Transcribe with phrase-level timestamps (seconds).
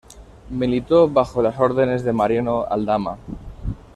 [0.49, 3.19] Militó bajo las órdenes de Mariano Aldama.